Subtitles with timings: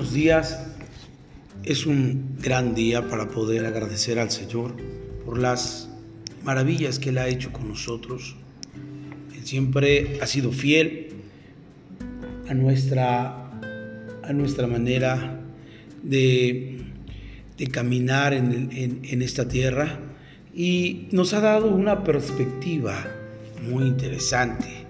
[0.00, 0.58] buenos días.
[1.62, 4.74] Es un gran día para poder agradecer al Señor
[5.26, 5.90] por las
[6.42, 8.34] maravillas que Él ha hecho con nosotros.
[9.36, 11.08] Él siempre ha sido fiel
[12.48, 13.50] a nuestra,
[14.22, 15.38] a nuestra manera
[16.02, 16.78] de,
[17.70, 19.98] caminar en esta tierra
[20.54, 23.06] y nos ha dado una perspectiva
[23.70, 24.86] muy interesante.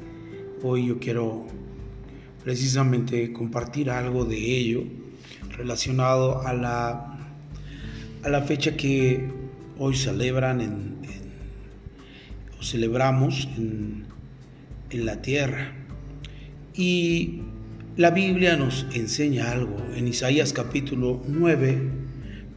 [0.62, 1.48] Hoy yo quiero
[2.44, 4.99] precisamente compartir algo de ello
[5.60, 7.18] relacionado a la,
[8.22, 9.28] a la fecha que
[9.78, 10.96] hoy celebran
[12.58, 14.04] o celebramos en,
[14.90, 15.72] en la tierra.
[16.74, 17.42] Y
[17.96, 21.78] la Biblia nos enseña algo en Isaías capítulo 9,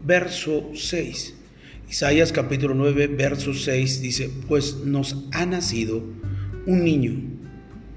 [0.06, 1.36] verso 6.
[1.90, 6.04] Isaías capítulo 9, verso 6 dice, pues nos ha nacido
[6.66, 7.20] un niño,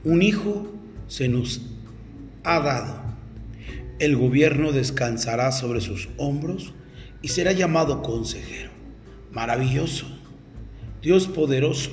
[0.03, 0.73] un hijo
[1.07, 1.63] se nos
[2.43, 3.06] ha dado.
[3.99, 6.75] El gobierno descansará sobre sus hombros
[7.23, 8.71] y será llamado consejero,
[9.33, 10.07] maravilloso,
[11.01, 11.91] Dios poderoso,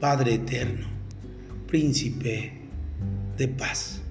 [0.00, 0.88] Padre eterno,
[1.68, 2.52] príncipe
[3.36, 4.02] de paz.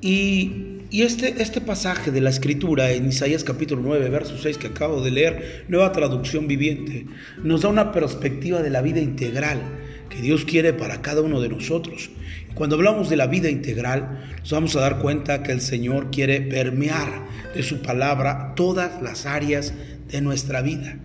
[0.00, 4.68] Y, y, este, este pasaje de la escritura en Isaías capítulo 9, verso 6 que
[4.68, 7.06] acabo de leer, nueva traducción viviente,
[7.42, 9.60] nos da una perspectiva de la vida integral
[10.08, 12.10] que Dios quiere para cada uno de nosotros.
[12.54, 16.40] Cuando hablamos de la vida integral, nos vamos a dar cuenta que el Señor quiere
[16.40, 19.74] permear de su palabra todas las áreas
[20.10, 20.98] de nuestra vida.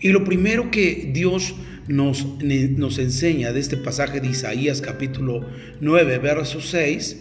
[0.00, 1.54] Y lo primero que Dios
[1.88, 5.48] nos, nos enseña de este pasaje de Isaías capítulo
[5.80, 7.20] 9, verso 6,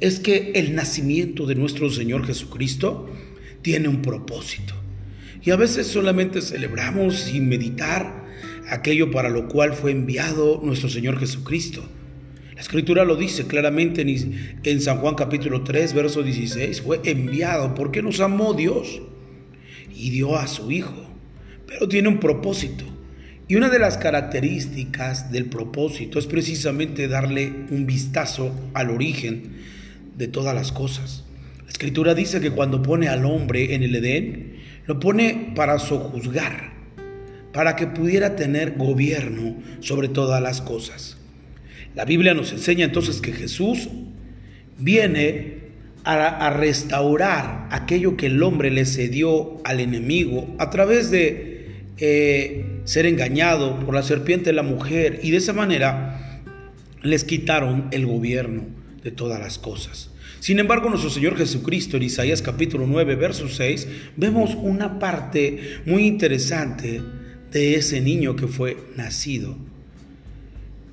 [0.00, 3.10] es que el nacimiento de nuestro Señor Jesucristo
[3.62, 4.74] tiene un propósito.
[5.42, 8.25] Y a veces solamente celebramos sin meditar
[8.68, 11.84] aquello para lo cual fue enviado nuestro Señor Jesucristo.
[12.54, 18.00] La escritura lo dice claramente en, San Juan capítulo 3, verso 16, fue enviado porque
[18.00, 19.02] nos amó Dios
[19.94, 20.94] y dio a su Hijo,
[21.66, 22.84] pero tiene un propósito.
[23.46, 29.56] Y una de las características del propósito es precisamente darle un vistazo al origen
[30.16, 31.24] de todas las cosas.
[31.62, 36.75] La escritura dice que cuando pone al hombre en el Edén, lo pone para sojuzgar,
[37.56, 41.16] para que pudiera tener gobierno sobre todas las cosas.
[41.94, 43.88] La Biblia nos enseña entonces que Jesús
[44.78, 45.70] viene
[46.04, 53.06] a, restaurar aquello que el hombre le cedió al enemigo a través de eh, ser
[53.06, 56.42] engañado por la serpiente de la mujer y de esa manera
[57.00, 58.64] les quitaron el gobierno
[59.02, 60.10] de todas las cosas.
[60.40, 66.06] Sin embargo, nuestro Señor Jesucristo en Isaías capítulo 9, verso 6, vemos una parte muy
[66.06, 67.00] interesante
[67.52, 69.56] de ese niño que fue nacido.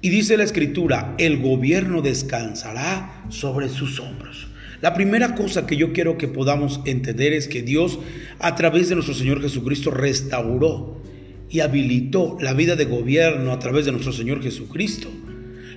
[0.02, 4.48] Y dice la escritura, el gobierno descansará sobre sus hombros.
[4.82, 8.00] La primera cosa que yo quiero que podamos entender es que Dios
[8.40, 11.02] a través de nuestro Señor Jesucristo restauró
[11.50, 15.10] y habilitó la vida de gobierno a través de nuestro Señor Jesucristo.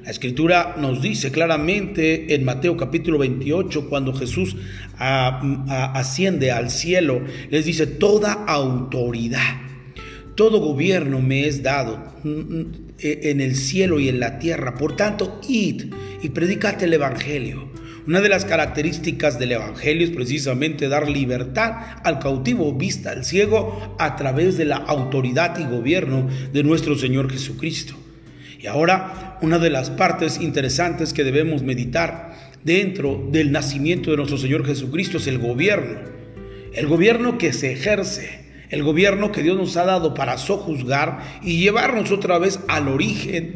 [0.02, 4.56] La escritura nos dice claramente en Mateo capítulo 28, cuando Jesús
[4.98, 9.65] asciende al cielo, les dice, toda autoridad
[10.36, 14.74] todo gobierno me es dado mm, mm, e, en el cielo y en la tierra.
[14.74, 15.92] Por tanto, id
[16.22, 17.68] y predicate el Evangelio.
[18.06, 21.72] Una de las características del Evangelio es precisamente dar libertad
[22.04, 27.32] al cautivo, vista al ciego, a través de la autoridad y gobierno de nuestro Señor
[27.32, 27.96] Jesucristo.
[28.60, 34.38] Y ahora, una de las partes interesantes que debemos meditar dentro del nacimiento de nuestro
[34.38, 35.98] Señor Jesucristo es el gobierno.
[36.74, 41.58] El gobierno que se ejerce el gobierno que Dios nos ha dado para sojuzgar y
[41.58, 43.54] llevarnos otra vez al origen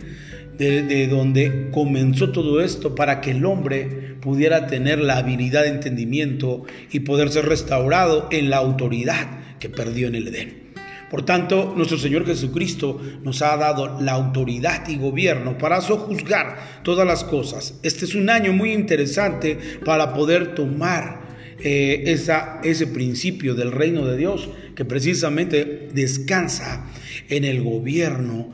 [0.59, 6.65] de, donde comenzó todo esto, para que el hombre pudiera tener la habilidad de entendimiento
[6.93, 10.71] y poder ser restaurado en la autoridad que perdió en el Edén.
[11.11, 17.07] Por tanto, nuestro Señor Jesucristo nos ha dado la autoridad y gobierno para sojuzgar todas
[17.07, 17.81] las cosas.
[17.83, 21.29] Este es un año muy interesante para poder tomar
[21.59, 24.49] eh, esa, ese principio del reino de Dios
[24.81, 26.87] que precisamente descansa
[27.29, 28.49] en el gobierno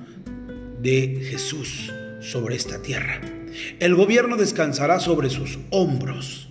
[0.82, 3.20] de Jesús sobre esta tierra.
[3.78, 6.49] El gobierno descansará sobre sus hombros.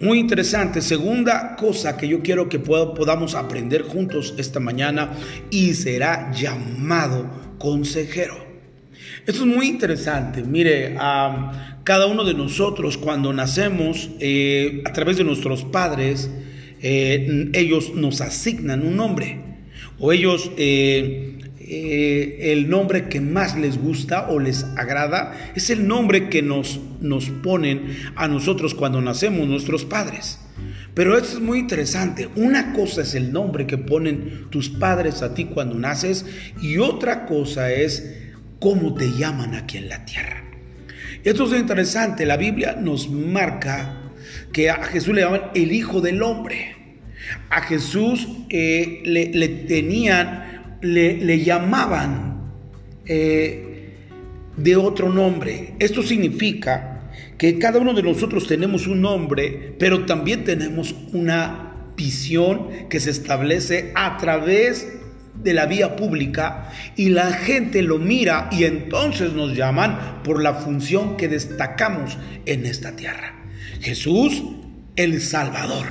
[0.00, 5.12] Muy interesante, segunda cosa que yo quiero que podamos aprender juntos esta mañana
[5.50, 8.42] y será llamado consejero.
[9.26, 10.42] Esto es muy interesante.
[10.42, 16.30] Mire, cada uno de nosotros cuando nacemos eh, a través de nuestros padres,
[16.86, 19.38] eh, ellos nos asignan un nombre
[19.98, 26.28] o ellos eh, el nombre que más les gusta o les agrada es el nombre
[26.28, 27.86] que nos, nos ponen
[28.16, 30.40] a nosotros cuando nacemos nuestros padres.
[30.92, 32.28] Pero esto es muy interesante.
[32.36, 36.26] Una cosa es el nombre que ponen tus padres a ti cuando naces
[36.60, 38.14] y otra cosa es
[38.58, 40.44] cómo te llaman aquí en la tierra.
[41.24, 42.26] Esto es interesante.
[42.26, 44.03] La Biblia nos marca
[44.52, 46.76] que a Jesús le llaman el Hijo del Hombre.
[47.50, 52.52] A Jesús eh, le, tenían, le, llamaban
[53.06, 53.94] eh,
[54.56, 55.74] de otro nombre.
[55.78, 62.88] Esto significa que cada uno de nosotros tenemos un nombre, pero también tenemos una visión
[62.88, 64.88] que se establece a través
[65.42, 70.54] de la vía pública y la gente lo mira y entonces nos llaman por la
[70.54, 73.43] función que destacamos en esta tierra.
[73.84, 74.42] Jesús,
[74.96, 75.86] el Salvador.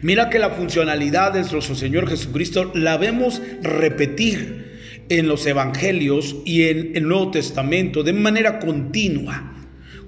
[0.00, 6.64] Mira que la funcionalidad de nuestro Señor Jesucristo la vemos repetir en los evangelios y
[6.68, 9.52] en el Nuevo Testamento de manera continua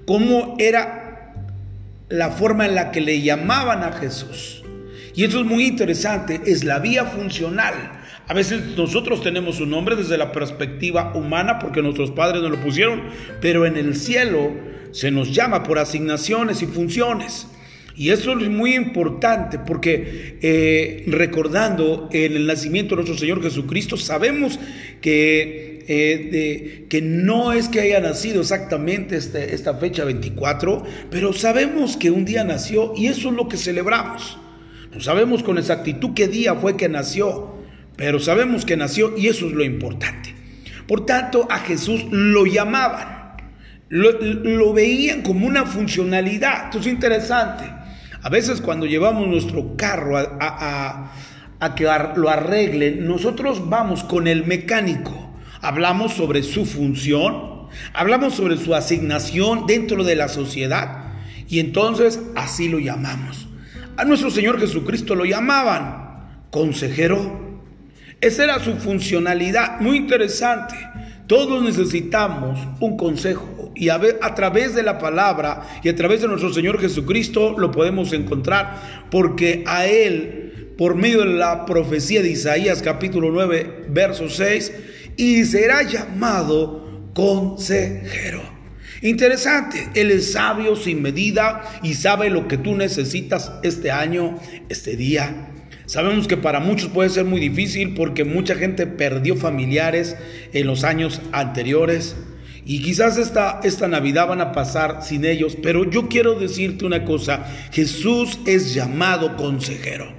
[0.06, 1.34] cómo era
[2.08, 4.62] la forma en la que le llamaban a Jesús.
[5.14, 7.74] Y eso es muy interesante, es la vía funcional.
[8.26, 12.58] A veces nosotros tenemos un nombre desde la perspectiva humana porque nuestros padres nos lo
[12.58, 13.02] pusieron,
[13.40, 14.50] pero en el cielo
[14.92, 17.46] se nos llama por asignaciones y funciones.
[17.96, 24.58] Y eso es muy importante porque eh, recordando el nacimiento de nuestro Señor Jesucristo, sabemos
[25.00, 31.98] que eh, que no es que haya nacido exactamente este, esta fecha 24, pero sabemos
[31.98, 34.38] que un día nació y eso es lo que celebramos.
[34.94, 37.53] No sabemos con exactitud qué día fue que nació,
[37.96, 40.34] pero sabemos que nació y eso es lo importante.
[40.86, 43.36] Por tanto, a Jesús lo llamaban,
[43.88, 46.64] lo, veían como una funcionalidad.
[46.64, 47.64] Esto es interesante.
[48.22, 51.12] A veces cuando llevamos nuestro carro a,
[51.60, 51.84] a que
[52.16, 55.24] lo arreglen, nosotros vamos con el mecánico
[55.64, 61.14] hablamos sobre su función, hablamos sobre su asignación dentro de la sociedad
[61.48, 63.48] y entonces así lo llamamos.
[63.96, 67.43] A nuestro Señor Jesucristo lo llamaban consejero.
[68.20, 70.74] Esa era su funcionalidad, muy interesante.
[71.26, 74.00] Todos necesitamos un consejo y a,
[74.34, 79.64] través de la palabra y a través de nuestro Señor Jesucristo lo podemos encontrar porque
[79.66, 84.72] a Él, por medio de la profecía de Isaías capítulo 9, verso 6,
[85.16, 88.42] y será llamado consejero.
[89.02, 94.38] Interesante, Él es sabio sin medida y sabe lo que tú necesitas este año,
[94.68, 95.53] este día.
[95.86, 100.16] Sabemos que para muchos puede ser muy difícil porque mucha gente perdió familiares
[100.52, 102.16] en los años anteriores
[102.66, 107.04] y quizás esta, esta Navidad van a pasar sin ellos, pero yo quiero decirte una
[107.04, 110.10] cosa, Jesús es llamado consejero.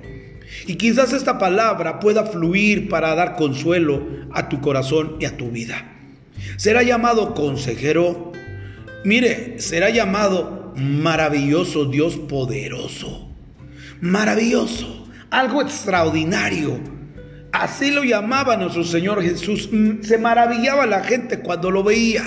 [0.68, 5.50] Y quizás esta palabra pueda fluir para dar consuelo a tu corazón y a tu
[5.50, 5.92] vida.
[6.58, 8.32] Será llamado consejero.
[9.04, 13.30] Mire, será llamado maravilloso Dios poderoso.
[14.02, 15.05] Maravilloso.
[15.36, 16.80] Algo extraordinario.
[17.52, 19.68] Así lo llamaba nuestro Señor Jesús.
[19.70, 22.24] Mm, se maravillaba la gente cuando lo veía.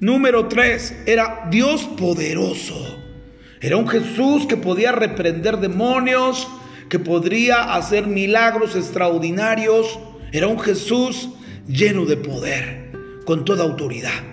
[0.00, 2.98] Número tres, era Dios poderoso.
[3.60, 6.48] Era un Jesús que podía reprender demonios,
[6.88, 10.00] que podría hacer milagros extraordinarios.
[10.32, 11.28] Era un Jesús
[11.68, 12.90] lleno de poder,
[13.24, 14.24] con toda autoridad.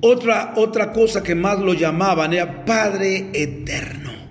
[0.00, 4.23] Otra, otra cosa que más lo llamaban era Padre Eterno.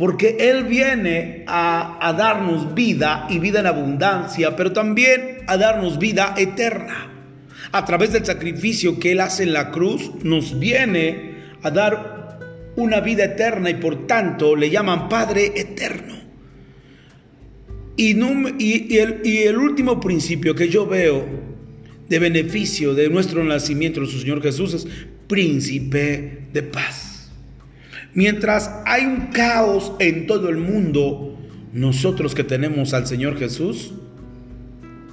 [0.00, 6.34] Porque Él viene a, darnos vida y vida en abundancia, pero también a darnos vida
[6.38, 7.12] eterna.
[7.70, 12.38] A través del sacrificio que Él hace en la cruz, nos viene a dar
[12.76, 16.14] una vida eterna y por tanto le llaman Padre Eterno.
[17.94, 18.16] Y,
[18.58, 21.26] y, el, y, el, último principio que yo veo
[22.08, 24.88] de beneficio de nuestro nacimiento, nuestro Señor Jesús, es
[25.26, 27.09] príncipe de paz.
[28.14, 31.38] Mientras hay un caos en todo el mundo,
[31.72, 33.92] nosotros que tenemos al Señor Jesús,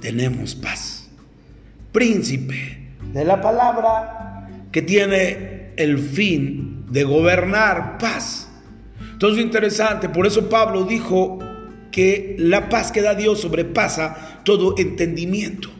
[0.00, 1.08] tenemos paz.
[1.92, 2.78] Príncipe
[3.12, 8.48] de la palabra que tiene el fin de gobernar paz.
[9.12, 11.38] Entonces interesante, por eso Pablo dijo
[11.90, 15.70] que la paz que da Dios sobrepasa todo entendimiento.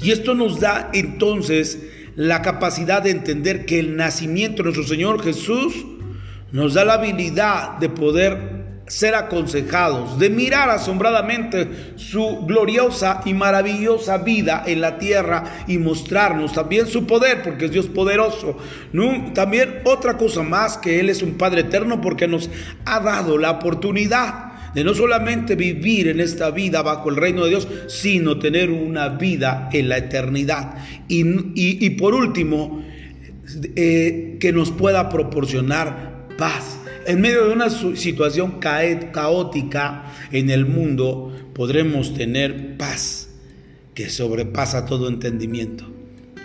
[0.00, 1.80] Y esto nos da entonces
[2.14, 5.74] la capacidad de entender que el nacimiento de nuestro Señor Jesús
[6.52, 14.18] nos da la habilidad de poder ser aconsejados, de mirar asombradamente su gloriosa y maravillosa
[14.18, 18.56] vida en la tierra y mostrarnos también su poder, porque es Dios poderoso.
[19.34, 22.50] También otra cosa más, que Él es un Padre eterno porque nos
[22.86, 27.50] ha dado la oportunidad de no solamente vivir en esta vida bajo el reino de
[27.50, 30.74] Dios, sino tener una vida en la eternidad.
[31.08, 32.82] Y, por último,
[33.76, 36.07] eh, que nos pueda proporcionar
[36.38, 36.78] paz
[37.08, 43.30] en medio de una situación caótica en el mundo, podremos tener paz
[43.94, 45.90] que sobrepasa todo entendimiento.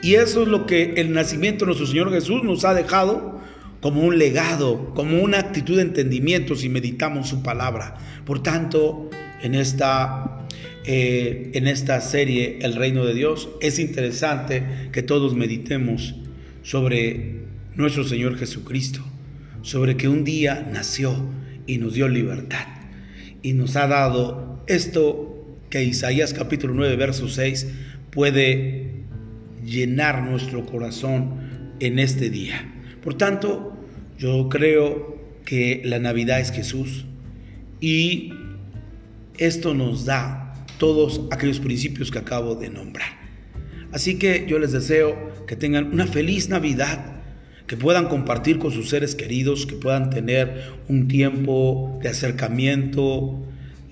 [0.02, 3.42] Y eso es lo que el nacimiento de nuestro Señor Jesús nos ha dejado
[3.82, 7.98] como un legado, como una actitud de entendimiento si meditamos su palabra.
[8.24, 9.10] Por tanto,
[9.42, 10.46] en esta,
[10.86, 16.16] eh, en esta serie El Reino de Dios es interesante que todos meditemos
[16.62, 17.44] sobre
[17.76, 19.04] nuestro Señor Jesucristo,
[19.64, 21.16] sobre que un día nació
[21.66, 22.68] y nos dio libertad
[23.42, 27.68] y nos ha dado esto que Isaías capítulo 9, verso 6
[28.12, 28.92] puede
[29.66, 32.72] llenar nuestro corazón en este día.
[33.04, 33.76] Por tanto,
[34.18, 37.06] yo creo que la Navidad es Jesús
[37.82, 38.34] y
[39.38, 43.24] esto nos da todos aquellos principios que acabo de nombrar.
[43.92, 47.13] Así que yo les deseo que tengan una feliz Navidad,
[47.68, 53.42] que puedan compartir con sus seres queridos, que puedan tener un tiempo de acercamiento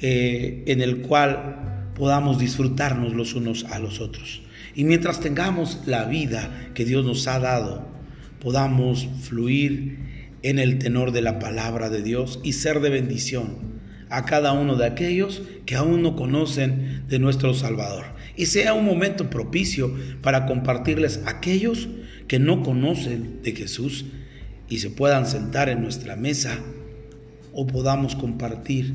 [0.02, 4.42] eh, en el cual podamos disfrutarnos los unos a los otros.
[4.76, 7.88] Y mientras tengamos la vida que Dios nos ha dado,
[8.40, 10.00] podamos fluir
[10.44, 13.72] en el tenor de la palabra de Dios y ser de bendición
[14.10, 18.06] a cada uno de aquellos que aún no conocen de nuestro Salvador.
[18.36, 21.88] Y sea un momento propicio para compartirles a aquellos
[22.32, 24.06] que no conocen de Jesús
[24.70, 26.60] y se puedan sentar en nuestra mesa
[27.52, 28.94] o podamos compartir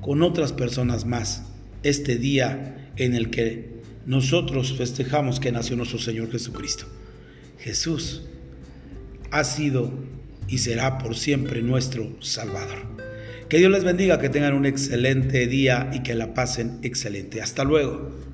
[0.00, 1.42] con otras personas más
[1.82, 3.74] este día en el que
[4.06, 6.86] nosotros festejamos que nació nuestro Señor Jesucristo.
[7.58, 8.22] Jesús
[9.30, 9.92] ha sido
[10.48, 12.86] y será por siempre nuestro Salvador.
[13.50, 17.42] Que Dios les bendiga, que tengan un excelente día y que la pasen excelente.
[17.42, 18.31] Hasta luego.